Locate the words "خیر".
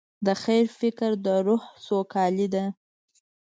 0.43-0.65